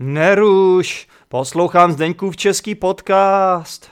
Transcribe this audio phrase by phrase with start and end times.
[0.00, 3.90] Neruš, poslouchám Zdeňkův český podcast.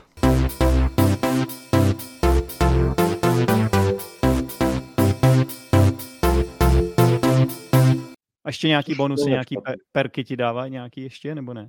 [8.44, 11.69] A ještě nějaký bonusy, nějaký pe- perky ti dává nějaký ještě, nebo ne?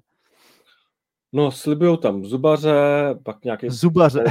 [1.33, 2.73] No, slibujou tam zubaře,
[3.23, 3.69] pak nějaký...
[3.69, 4.23] Zubaře.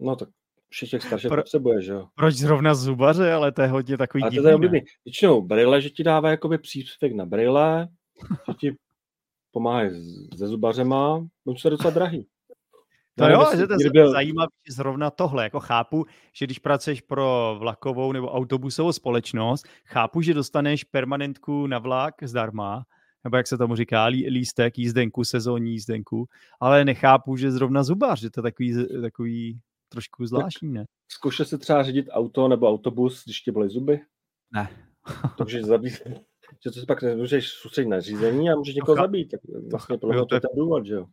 [0.00, 0.28] No tak
[0.72, 2.06] všichni starší Pro- potřebuje, že jo.
[2.14, 4.84] Proč zrovna zubaře, ale to je hodně takový A to je oblíbený.
[5.04, 7.88] Většinou brýle, že ti dává jakoby příspěvek na brýle,
[8.48, 8.76] že ti
[9.50, 9.90] pomáhají
[10.38, 12.26] se zubařema, no je docela drahý.
[13.18, 17.00] To jo, že to je byl- zajímavé, že zrovna tohle, jako chápu, že když pracuješ
[17.00, 22.84] pro vlakovou nebo autobusovou společnost, chápu, že dostaneš permanentku na vlak zdarma,
[23.24, 26.28] nebo jak se tomu říká, lí, lístek, jízdenku, sezónní jízdenku,
[26.60, 29.58] ale nechápu, že zrovna zubař, že to je takový, takový
[29.92, 30.84] trošku zvláštní, ne?
[31.08, 34.00] Zkoušel jsi třeba řídit auto nebo autobus, když ti byly zuby?
[34.52, 34.68] Ne.
[35.38, 35.92] Takže zabít,
[36.64, 39.30] že to si pak nemůžeš soustředit na řízení a můžeš někoho zabít.
[39.30, 39.40] Tak
[39.70, 41.06] vlastně podle to to je- ten důvod, že jo.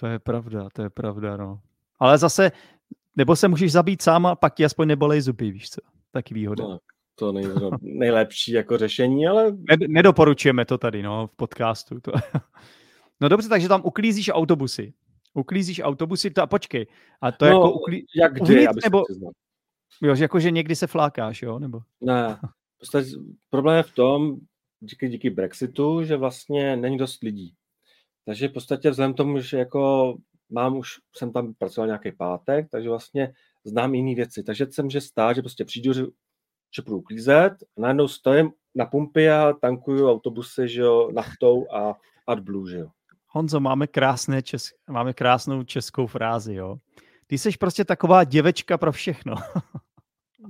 [0.00, 1.60] To je pravda, to je pravda, no.
[1.98, 2.52] Ale zase,
[3.16, 5.80] nebo se můžeš zabít sám a pak ti aspoň nebolej zuby, víš co?
[6.10, 6.64] Taky výhoda.
[6.64, 6.78] No,
[7.14, 12.00] to není zrovna nejlepší jako řešení, ale Ned- Nedoporučujeme to tady, no, v podcastu.
[12.00, 12.12] To.
[13.20, 14.94] No dobře, takže tam uklízíš autobusy.
[15.34, 16.86] Uklízíš autobusy, to a počkej.
[17.20, 18.06] A to no, jako uklí...
[18.16, 19.04] jak kdy, se nebo-.
[20.02, 21.58] Jo, že jako, že někdy se flákáš, jo?
[21.58, 21.80] Nebo...
[22.00, 22.38] Ne,
[22.82, 23.10] podstatě
[23.50, 24.36] problém je v tom,
[24.80, 27.54] díky, díky Brexitu, že vlastně není dost lidí.
[28.24, 30.14] Takže v podstatě vzhledem k tomu, že jako
[30.50, 34.42] mám už, jsem tam pracoval nějaký pátek, takže vlastně znám jiné věci.
[34.42, 36.02] Takže se může stát, že prostě přijdu, že,
[36.76, 41.94] že půjdu uklízet, a najednou stojím na pumpě a tankuju autobusy, že jo, naftou a
[42.26, 42.90] AdBlue, že jo.
[43.34, 44.70] Honzo, máme, krásné čes...
[44.90, 46.76] máme krásnou českou frázi, jo?
[47.26, 49.34] Ty jsi prostě taková děvečka pro všechno.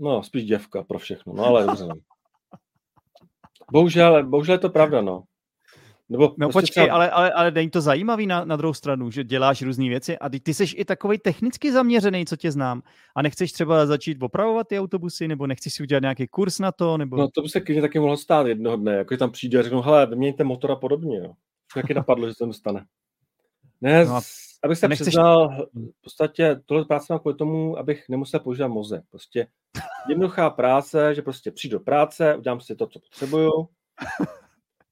[0.00, 1.86] No, spíš děvka pro všechno, no ale dobře.
[1.86, 1.94] no.
[3.72, 5.22] Bohužel, bohužel je to pravda, no.
[6.08, 9.10] Nebo No prostě počkej, třeba- ale, ale, ale není to zajímavý na, na druhou stranu,
[9.10, 12.82] že děláš různé věci a ty, ty jsi i takový technicky zaměřený, co tě znám.
[13.16, 16.98] A nechceš třeba začít opravovat ty autobusy, nebo nechceš si udělat nějaký kurz na to,
[16.98, 17.16] nebo...
[17.16, 19.80] No to by se klidně taky mohlo stát jednoho dne, jako tam přijde a řeknu,
[19.80, 21.32] hele, vyměňte motor a podobně, jo.
[21.74, 22.86] Taky napadlo, že se to stane.
[23.80, 24.20] Ne, No a
[24.64, 29.04] abych se nechceš- přiznal, v podstatě tohle práce mám kvůli tomu, abych nemusel používat mozek.
[29.10, 29.46] Prostě
[30.08, 33.50] jednoduchá práce, že prostě přijdu do práce, udělám si to, co potřebuju,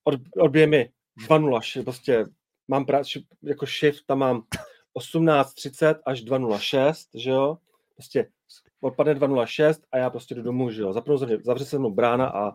[0.04, 0.90] od, odbije mi
[1.28, 2.26] 2.06, prostě
[2.68, 4.42] mám práci, jako shift, tam mám
[4.98, 7.58] 18.30 až 2.06, že jo,
[7.94, 8.30] prostě
[8.80, 12.52] odpadne 2.06 a já prostě jdu domů, že jo, zapnu, zavře se mnou brána a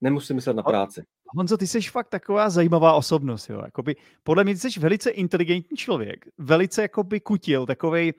[0.00, 1.04] nemusím myslet na práci.
[1.36, 3.62] Honzo, ty jsi fakt taková zajímavá osobnost, jo.
[3.64, 8.12] Jakoby, podle mě ty jsi velice inteligentní člověk, velice jakoby kutil, takovej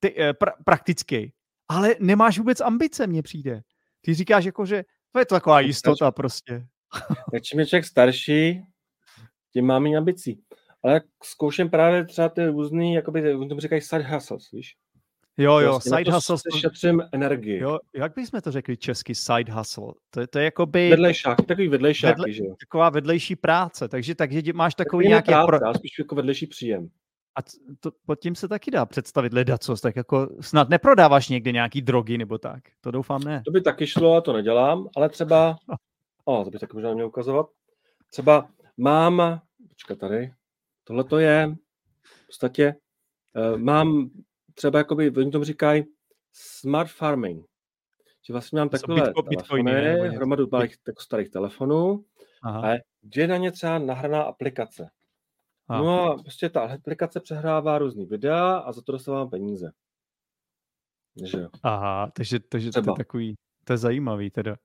[0.00, 1.32] ty, eh, pra, praktický,
[1.68, 3.62] ale nemáš vůbec ambice, mně přijde.
[4.00, 6.66] Ty říkáš jako, že to je to taková jistota prostě.
[7.32, 8.62] Jak čím je člověk starší,
[9.52, 10.42] tím má méně ambicí.
[10.84, 14.76] Ale zkouším právě třeba ty různý, jakoby, tomu říkají side hustles, víš?
[15.40, 16.36] Jo, jo, na side hustle.
[16.60, 17.58] šetřím energii.
[17.58, 19.92] Jo, jak bychom to řekli česky, side hustle?
[20.10, 22.54] To, je- to je jakoby Vedlejšáky, takový vedlejšáky, Vedle- že jo.
[22.60, 25.26] taková vedlejší práce, takže, takže máš takový nějaký...
[25.26, 25.66] práce, Pro...
[25.66, 26.88] ale spíš jako vedlejší příjem.
[27.38, 27.40] A
[27.80, 32.18] to, pod tím se taky dá představit ledacos, tak jako snad neprodáváš někde nějaký drogy
[32.18, 32.60] nebo tak.
[32.80, 33.42] To doufám ne.
[33.44, 35.56] To by taky šlo, a to nedělám, ale třeba,
[36.24, 37.46] o, to by taky možná měl ukazovat,
[38.10, 40.32] třeba mám, počkat tady,
[40.84, 41.54] tohle to je,
[42.22, 42.74] v podstatě,
[43.52, 44.10] uh, mám
[44.54, 45.84] třeba, jakoby, oni tomu říkají
[46.32, 47.46] smart farming,
[48.26, 50.16] že vlastně mám takové ne, nebo telefony, něco.
[50.16, 52.04] hromadu malých jako starých telefonů,
[52.42, 54.90] Aha, a kde je na ně třeba nahraná aplikace.
[55.68, 55.82] aha.
[55.82, 59.72] No a prostě ta aplikace přehrává různý videa a za to dostávám peníze.
[61.24, 64.56] Že aha takže, takže to je takový, to je zajímavý teda.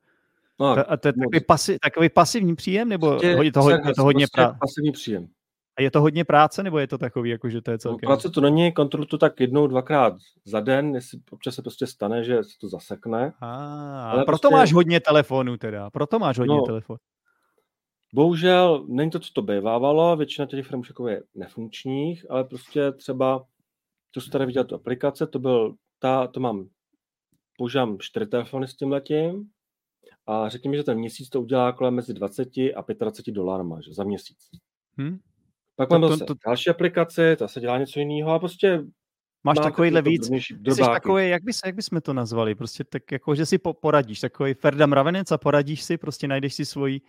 [0.59, 4.03] No, a to je takový, pasi, takový pasivní příjem, nebo prostě je to, hodně, to
[4.03, 4.57] hodně prostě práce?
[4.59, 5.27] pasivní příjem.
[5.77, 8.07] A je to hodně práce, nebo je to takový, jako že to je No, celkem...
[8.07, 10.13] práce to není, kontrolu to tak jednou, dvakrát
[10.45, 13.33] za den, jestli občas se prostě stane, že se to zasekne.
[13.39, 13.51] A,
[14.11, 16.61] ale proto prostě- máš hodně telefonů teda, proto máš hodně No.
[16.65, 16.97] telefonů.
[18.13, 23.45] Bohužel není to, co to bývávalo, většina těch firm jako je nefunkčních, ale prostě třeba,
[24.11, 26.67] to jsi tady viděl tu aplikace, to byl, ta, to mám,
[27.57, 29.49] používám čtyři telefony s tím letím
[30.27, 33.93] a řekni mi, že ten měsíc to udělá kolem mezi 20 a 25 dolarama, že,
[33.93, 34.37] za měsíc.
[35.01, 35.17] Hm?
[35.75, 38.83] Pak To- mám to- zase to- další aplikaci, ta se dělá něco jiného a prostě
[39.43, 40.29] Máš takovýhle takový víc,
[40.75, 44.19] jsi takový, jak, bys, jak bychom to nazvali, prostě tak jako, že si po, poradíš,
[44.19, 47.01] takový Ferda Mravenec a poradíš si, prostě najdeš si svoji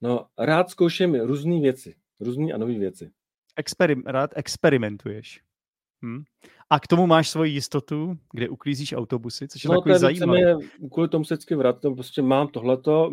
[0.00, 3.10] No, rád zkouším různé věci, různé a nové věci.
[3.56, 5.40] experim, rád experimentuješ.
[6.04, 6.22] Hm?
[6.70, 10.54] A k tomu máš svoji jistotu, kde uklízíš autobusy, což je No, to takový víceméně
[10.92, 13.10] kvůli tomu se vždycky vrátím, prostě mám tohleto,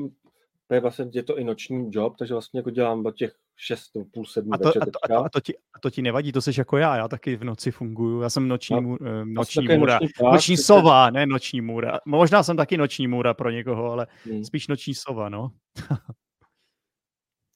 [0.67, 3.91] to je vlastně je to i noční job, takže vlastně jako dělám od těch 6
[4.13, 6.01] půl sedm a to, večer a, to, a, to, a, to ti, a to ti
[6.01, 8.97] nevadí, to jsi jako já, já taky v noci funguju, já jsem noční, no, uh,
[9.25, 13.49] noční můra, noční, pás, noční sova, ne noční můra, možná jsem taky noční můra pro
[13.49, 14.43] někoho, ale hmm.
[14.43, 15.51] spíš noční sova, no.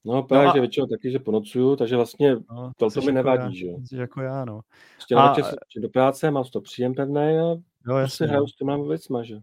[0.06, 0.56] No, právě, no a...
[0.56, 3.98] že většinou taky, že ponocuju, takže vlastně no, to, to mi jako nevadí, já, že
[3.98, 4.62] Jako já, no.
[4.96, 5.36] Prostě a...
[5.82, 8.48] do práce, mám to příjem pevný a jo, prostě jasně, hraju no.
[8.48, 9.40] s těma věcma, že.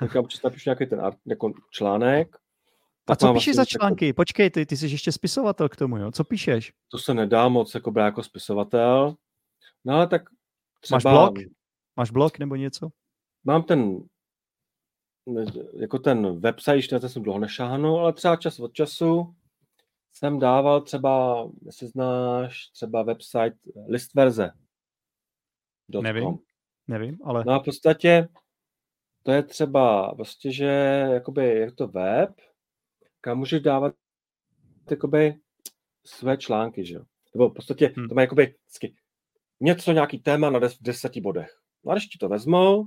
[0.00, 2.36] Tak já občas napíšu nějaký ten art, jako článek.
[3.08, 4.06] A co píšeš vlastně za články?
[4.06, 4.16] Jako...
[4.16, 6.12] Počkej, ty, ty jsi ještě spisovatel k tomu, jo?
[6.12, 6.72] Co píšeš?
[6.88, 9.14] To se nedá moc jako brát jako spisovatel.
[9.84, 10.22] No ale tak
[10.80, 10.96] třeba...
[10.96, 11.34] Máš blog?
[11.96, 12.88] Máš blog nebo něco?
[13.44, 13.98] Mám ten
[15.80, 19.34] jako ten website, na to jsem dlouho nešáhnu, ale třeba čas od času
[20.12, 23.56] jsem dával třeba, jestli znáš, třeba website
[23.88, 24.50] listverze.
[26.02, 26.38] Nevím,
[26.88, 27.44] nevím, ale...
[27.46, 28.28] No a v podstatě
[29.22, 30.64] to je třeba vlastně, že
[31.12, 32.30] jakoby je to web,
[33.26, 33.94] kam můžeš dávat
[34.90, 35.34] jakoby
[36.06, 37.02] své články, že jo.
[37.34, 38.08] Nebo v podstatě hmm.
[38.08, 38.94] to má jakoby vždycky
[39.60, 41.50] něco, nějaký téma na des, deseti bodech.
[41.84, 42.86] No a když ti to vezmou,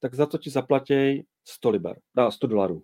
[0.00, 2.00] tak za to ti zaplatí 100 liber,
[2.30, 2.82] 100 dolarů.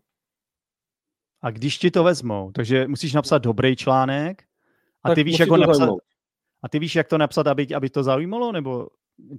[1.43, 4.43] A když ti to vezmou, takže musíš napsat dobrý článek
[5.03, 5.89] a tak ty víš, jak ho napsat,
[6.62, 8.89] a ty víš, jak to napsat, aby, aby to zaujímalo, nebo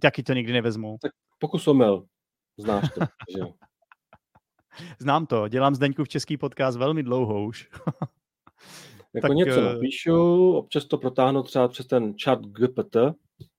[0.02, 0.98] taky to nikdy nevezmou?
[1.02, 2.06] Tak pokus omyl.
[2.58, 3.00] Znáš to,
[3.32, 3.54] že jo?
[5.00, 7.70] Znám to, dělám Zdeňku v český podcast velmi dlouho už.
[9.16, 9.66] jako tak, něco uh...
[9.66, 12.96] napíšu, občas to protáhnu třeba přes ten chat GPT,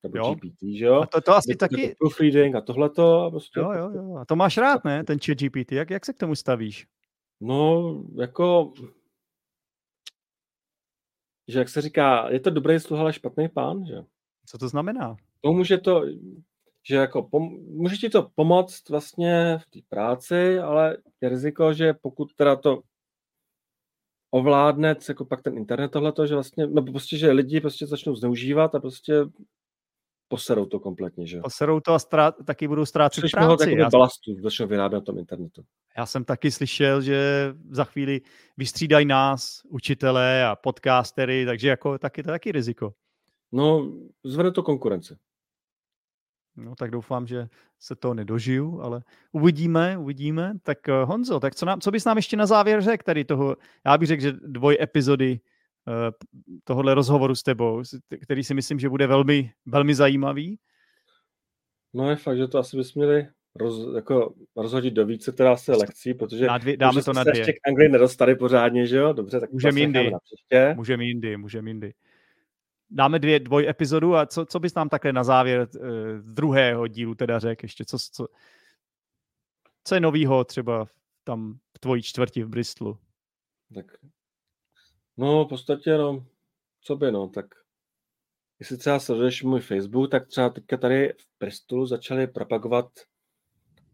[0.02, 0.34] nebo jo.
[0.34, 1.00] GPT, že jo?
[1.02, 1.94] A to, to asi taky...
[1.98, 3.20] Proofreading a tohleto.
[3.20, 3.60] A prostě...
[3.60, 4.16] Jo, jo, jo.
[4.16, 5.72] A to máš rád, ne, ten chat GPT.
[5.72, 6.86] Jak, jak se k tomu stavíš?
[7.40, 8.72] No, jako...
[11.48, 13.94] Že jak se říká, je to dobrý sluha, ale špatný pán, že?
[14.46, 15.16] Co to znamená?
[15.40, 16.04] To může to,
[16.88, 21.94] že jako pom- může ti to pomoct vlastně v té práci, ale je riziko, že
[21.94, 22.82] pokud teda to
[24.30, 28.74] ovládne jako pak ten internet tohleto, že vlastně, no prostě, že lidi prostě začnou zneužívat
[28.74, 29.14] a prostě
[30.28, 33.74] poserou to kompletně, že Poserou to a strát, taky budou ztrácet Přišli práci.
[33.78, 33.88] Já...
[33.90, 35.62] balastu, začnou vyrábět na tom internetu.
[35.96, 38.20] Já jsem taky slyšel, že za chvíli
[38.56, 42.92] vystřídají nás, učitelé a podcastery, takže jako taky to taky riziko.
[43.52, 43.92] No,
[44.24, 45.16] zvede to konkurence.
[46.56, 47.48] No tak doufám, že
[47.78, 50.52] se to nedožiju, ale uvidíme, uvidíme.
[50.62, 53.56] Tak eh, Honzo, tak co, nám, co bys nám ještě na závěr řekl tady toho,
[53.86, 55.40] já bych řekl, že dvoj epizody
[55.86, 55.94] uh,
[56.64, 57.82] tohohle rozhovoru s tebou,
[58.22, 60.58] který si myslím, že bude velmi, velmi zajímavý.
[61.94, 65.72] No je fakt, že to asi bychom měli roz, jako rozhodit do více teda se
[65.72, 67.38] lekcí, protože na dvě, dáme to na dvě.
[67.38, 69.12] ještě k Anglii nedostali pořádně, že jo?
[69.12, 70.10] Dobře, tak můžeme jindy.
[70.74, 71.92] Můžeme jindy, můžeme jindy
[72.90, 75.88] dáme dvě, dvoj epizodu a co, co bys nám takhle na závěr uh,
[76.22, 78.28] druhého dílu teda řekl ještě, co, co,
[79.84, 80.86] co je novýho třeba
[81.24, 82.98] tam v tvojí čtvrti v Bristolu?
[83.74, 83.86] Tak,
[85.16, 86.26] no v podstatě, no,
[86.80, 87.46] co by, no, tak
[88.58, 92.90] jestli třeba sleduješ můj Facebook, tak třeba teďka tady v Bristolu začali propagovat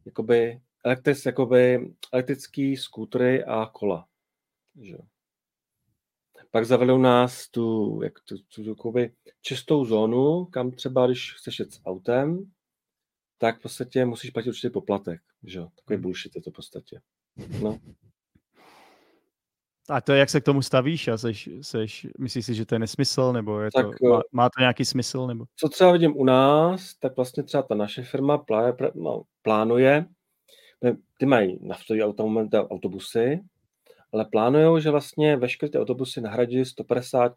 [0.04, 4.08] jakoby, elektric, jakoby elektrický skútry a kola.
[4.80, 4.96] Že?
[6.52, 8.93] Pak zavedou nás tu, jak tu, tu, tu
[9.43, 12.50] čistou zónu, kam třeba, když chceš jet s autem,
[13.38, 15.20] tak v podstatě musíš platit určitý poplatek.
[15.43, 15.60] Že?
[15.60, 16.02] Takový hmm.
[16.02, 17.00] bullshit je to v podstatě.
[17.62, 17.78] No.
[19.88, 21.08] A to, jak se k tomu stavíš?
[21.08, 24.23] A seš, seš, myslíš si, že to je nesmysl, nebo je tak, to, má, eh,
[24.32, 25.26] má to nějaký smysl?
[25.26, 25.44] Nebo?
[25.56, 30.06] Co třeba vidím u nás, tak vlastně třeba ta naše firma plánuje, no, plánuje
[31.18, 32.00] ty mají naftové
[32.52, 33.40] autobusy,
[34.12, 37.33] ale plánují, že vlastně veškeré ty autobusy nahradí 150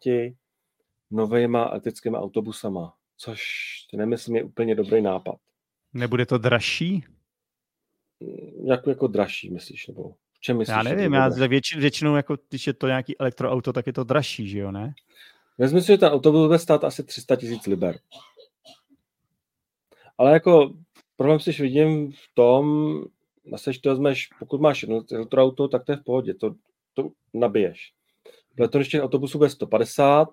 [1.10, 3.42] novýma elektrickými autobusama, což
[3.92, 5.36] nemyslím je úplně dobrý nápad.
[5.94, 7.04] Nebude to dražší?
[8.64, 9.86] Jak jako dražší, myslíš?
[9.86, 10.76] Nebo v čem myslíš?
[10.76, 14.48] Já nevím, já většinou, většinou, jako, když je to nějaký elektroauto, tak je to dražší,
[14.48, 14.94] že jo, ne?
[15.58, 17.98] Vezmi si, že ten autobus bude stát asi 300 tisíc liber.
[20.18, 20.74] Ale jako
[21.16, 22.94] problém si vidím v tom,
[23.50, 26.54] zase, to vezmeš, pokud máš elektroauto, tak to je v pohodě, to,
[26.94, 27.92] to nabiješ.
[28.58, 30.28] Letoun těch autobusů bude 150,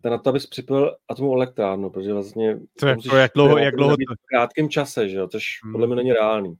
[0.00, 2.58] ten na to, abys připojil atomovou elektrárnu, protože vlastně...
[2.80, 4.14] To je to, jak dlouho, jak dlouho to...
[4.14, 5.72] V krátkém čase, že jo, což hmm.
[5.72, 6.54] podle mě není reálný.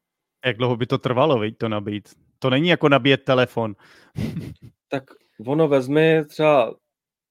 [0.44, 2.08] Jak dlouho by to trvalo, viď, to nabít?
[2.38, 3.76] To není jako nabíjet telefon.
[4.88, 5.04] tak
[5.46, 6.74] ono vezme třeba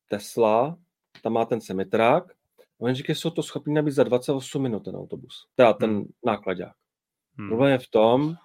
[0.07, 0.77] Tesla,
[1.23, 2.23] tam má ten semitrák,
[2.79, 6.05] oni říkají, jsou to schopni nabít za 28 minut ten autobus, teda ten hmm.
[6.25, 6.73] nákladák.
[7.37, 7.47] Hmm.
[7.47, 8.35] Problém je v tom,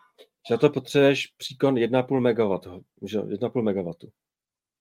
[0.50, 3.92] že to potřebuješ příkon 1,5 MW, že 1,5 MW.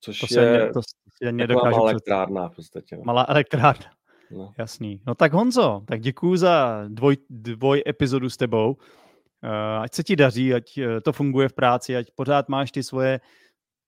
[0.01, 2.97] Což to je, mě, to je malá elektrárna v podstatě.
[2.97, 3.03] No.
[3.03, 3.91] Malá elektrárna.
[4.31, 4.53] No.
[4.57, 5.01] Jasný.
[5.07, 8.77] No tak Honzo, tak děkuju za dvoj, dvoj epizodu s tebou.
[9.43, 12.83] Uh, ať se ti daří, ať uh, to funguje v práci, ať pořád máš ty
[12.83, 13.19] svoje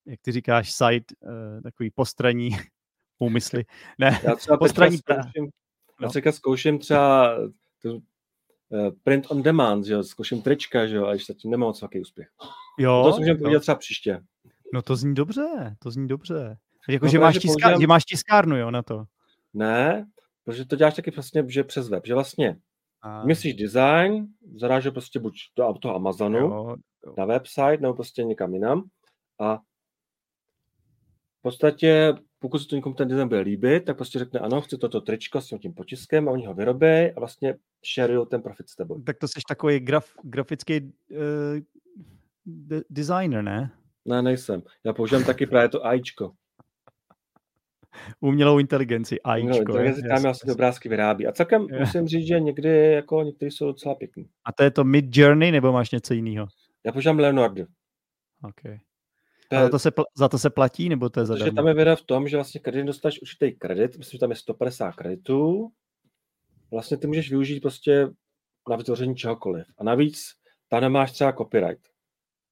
[0.06, 2.50] jak ty říkáš, side, uh, takový postraní
[3.20, 3.66] úmysly.
[4.00, 5.50] Ne, já třeba postraní zkouším,
[6.02, 7.38] já třeba zkouším třeba
[7.82, 8.00] to,
[9.04, 12.00] print on demand, že jo, zkouším trička, že jo, a ještě zatím nemám moc velký
[12.00, 12.28] úspěch.
[12.80, 14.22] Jo, to si můžeme povídat třeba příště.
[14.74, 16.58] No to zní dobře, to zní dobře.
[16.90, 17.82] Jako, no, že, máš tiska, používám...
[17.82, 19.06] že máš tiskárnu, jo, na to.
[19.54, 20.06] Ne,
[20.44, 22.58] protože to děláš taky vlastně, že přes web, že vlastně
[23.02, 23.26] a...
[23.26, 26.76] myslíš design, zadáš prostě buď do toho Amazonu, jo,
[27.06, 27.14] jo.
[27.18, 28.84] na website, nebo prostě někam jinam
[29.40, 29.60] a
[31.42, 34.78] v podstatě, pokud se to někomu ten design bude líbit, tak prostě řekne, ano, chci
[34.78, 37.56] toto tričko s tím potiskem a oni ho vyrobí a vlastně
[37.94, 39.02] shareují ten profit s tebou.
[39.02, 40.90] Tak to jsi takový graf, grafický uh,
[42.46, 43.72] de- designer, ne?
[44.06, 44.64] Ne, nejsem.
[44.84, 46.32] Já používám taky právě to AIčko.
[48.20, 49.48] Umělou inteligenci, AIčko.
[49.48, 51.28] Umělou inteligenci, tam asi obrázky vyrábí.
[51.28, 51.80] A celkem je.
[51.80, 54.30] musím říct, že někdy jako některé jsou docela pěkný.
[54.46, 56.48] A to je to Mid Journey, nebo máš něco jiného?
[56.86, 57.66] Já používám Leonardo.
[58.50, 58.80] Okay.
[59.52, 61.68] To je, za, to se, pl- za to se platí, nebo to je za tam
[61.68, 64.92] je věda v tom, že vlastně když dostaneš určitý kredit, myslím, že tam je 150
[64.92, 65.72] kreditů,
[66.72, 68.08] vlastně ty můžeš využít prostě
[68.70, 69.66] na vytvoření čehokoliv.
[69.78, 70.22] A navíc
[70.70, 71.88] tam nemáš třeba copyright.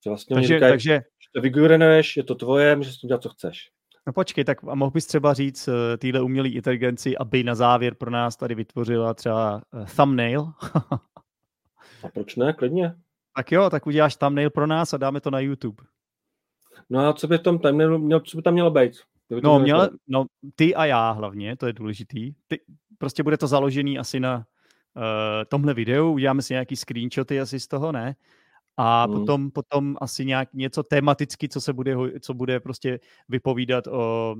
[0.03, 0.93] Že vlastně takže, říkají, takže...
[0.93, 3.69] že to vygeneruješ, je to tvoje, můžeš s tím dělat, co chceš.
[4.07, 7.95] No počkej, tak a mohl bys třeba říct uh, týhle umělý inteligenci, aby na závěr
[7.95, 10.41] pro nás tady vytvořila třeba uh, thumbnail?
[12.03, 12.95] a proč ne, klidně.
[13.35, 15.83] Tak jo, tak uděláš thumbnail pro nás a dáme to na YouTube.
[16.89, 18.93] No a co by, tom tam, mělo, co by tam mělo být?
[19.43, 22.33] No, měl, no, ty a já hlavně, to je důležitý.
[22.47, 22.59] Ty,
[22.97, 25.03] prostě bude to založený asi na uh,
[25.47, 28.15] tomhle videu, uděláme si nějaký screenshoty asi z toho, ne?
[28.77, 29.13] A hmm.
[29.13, 34.35] potom, potom asi nějak něco tematicky, co se bude, co bude prostě vypovídat o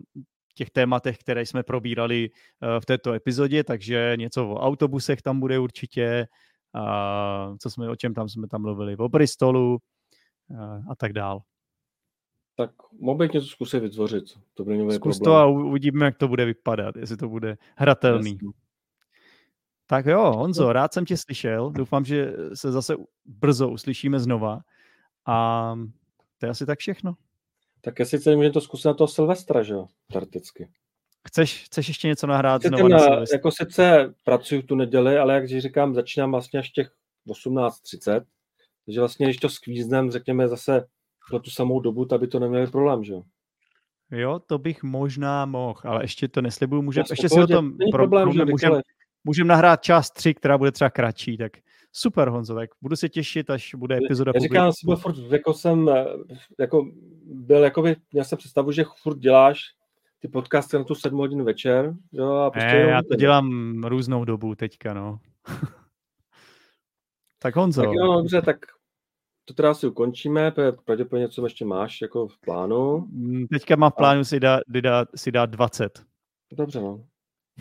[0.56, 5.60] těch tématech, které jsme probírali uh, v této epizodě, takže něco o autobusech tam bude
[5.60, 6.28] určitě,
[6.76, 9.78] uh, co jsme, o čem tam jsme tam mluvili, o Bristolu
[10.50, 11.42] uh, a tak dál
[12.60, 14.24] tak mohl bych něco zkusit vytvořit.
[14.54, 15.20] To by Zkus problém.
[15.20, 18.32] to a uvidíme, jak to bude vypadat, jestli to bude hratelný.
[18.32, 18.52] Jasný.
[19.86, 21.72] Tak jo, Honzo, rád jsem tě slyšel.
[21.72, 24.60] Doufám, že se zase brzo uslyšíme znova.
[25.26, 25.76] A
[26.38, 27.16] to je asi tak všechno.
[27.82, 30.70] Tak jestli chceš, můžeme to zkusit na toho Silvestra, že jo, teoreticky.
[31.28, 35.48] Chceš, chceš ještě něco nahrát znovu na, na Jako sice pracuji tu neděli, ale jak
[35.48, 36.92] říkám, začínám vlastně až těch
[37.28, 38.22] 18.30,
[38.86, 40.88] takže vlastně, když to skvíznem, řekněme zase
[41.30, 43.24] pro tu samou dobu, tak by to neměli problém, že jo?
[44.12, 46.82] Jo, to bych možná mohl, ale ještě to neslibuju.
[46.82, 48.82] Můžem, ještě si o tom pro, problém, že můžeme
[49.24, 51.52] můžem nahrát část 3, která bude třeba kratší, tak
[51.92, 54.32] super Honzo, tak budu se těšit, až bude epizoda.
[54.36, 56.06] Já říkám si furt, jako jsem, eh,
[56.60, 56.86] jako
[57.26, 59.60] byl, jakoby, měl jsem představu, že furt děláš
[60.20, 61.94] ty podcasty na tu 7 hodin večer.
[62.12, 65.20] Jo, a prostě ne, já to dělám různou dobu teďka, no.
[67.40, 67.82] tak Honzo.
[67.82, 68.58] Tak jo, dobře, tak
[69.50, 70.52] to teda asi ukončíme,
[70.86, 73.08] pravděpodobně něco ještě máš jako v plánu.
[73.12, 74.24] Mm, teďka mám v plánu a...
[74.24, 76.04] si, dát, dát, si dát 20.
[76.52, 77.04] Dobře, no.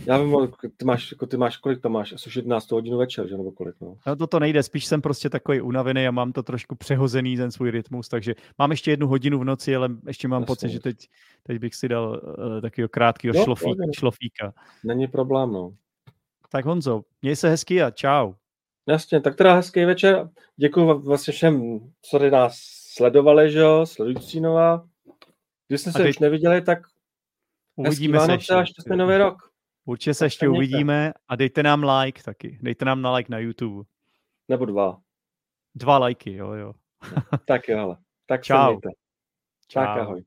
[0.06, 0.36] Já vím,
[0.76, 2.12] ty máš, jako ty máš, kolik tam máš?
[2.12, 3.36] Asi už 11 hodinu večer, že?
[3.36, 3.96] Nebo kolik, no?
[4.06, 7.50] No to to nejde, spíš jsem prostě takový unavený a mám to trošku přehozený ten
[7.50, 10.46] svůj rytmus, takže mám ještě jednu hodinu v noci, ale ještě mám Jasně.
[10.46, 10.96] pocit, že teď,
[11.42, 14.54] teď bych si dal uh, takového krátkého no, šlofíka, šlofíka.
[14.84, 15.74] Není problém, no.
[16.48, 18.32] Tak Honzo, měj se hezky a čau.
[18.88, 20.30] Jasně, tak teda hezký večer.
[20.56, 22.58] Děkuji vlastně všem, co nás
[22.94, 24.88] sledovali, že jo, sledující nová.
[25.68, 26.08] Když jsme se teď...
[26.08, 26.78] už neviděli, tak
[27.76, 28.54] uvidíme se ještě.
[28.54, 29.50] A šťastný nový rok.
[29.84, 32.58] Určitě se ještě uvidíme a dejte nám like taky.
[32.62, 33.88] Dejte nám na like na YouTube.
[34.48, 35.00] Nebo dva.
[35.74, 36.74] Dva lajky, jo, jo.
[37.46, 37.96] tak jo, ale.
[38.26, 38.80] Tak Čau.
[39.68, 39.80] Čau.
[39.80, 40.24] Tak ahoj.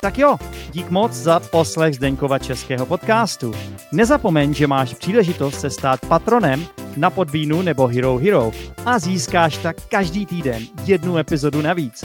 [0.00, 0.36] Tak jo,
[0.70, 3.52] dík moc za poslech Zdeňkova českého podcastu.
[3.92, 8.52] Nezapomeň, že máš příležitost se stát patronem na Podvínu nebo Hero Hero
[8.86, 12.04] a získáš tak každý týden jednu epizodu navíc.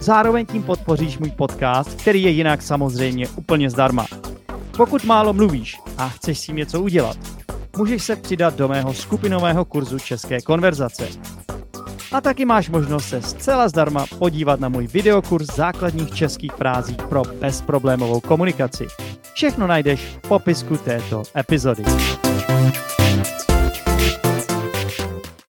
[0.00, 4.06] Zároveň tím podpoříš můj podcast, který je jinak samozřejmě úplně zdarma.
[4.76, 7.16] Pokud málo mluvíš a chceš si něco udělat,
[7.76, 11.08] můžeš se přidat do mého skupinového kurzu české konverzace.
[12.14, 17.22] A taky máš možnost se zcela zdarma podívat na můj videokurs základních českých frází pro
[17.40, 18.86] bezproblémovou komunikaci.
[19.34, 21.84] Všechno najdeš v popisku této epizody.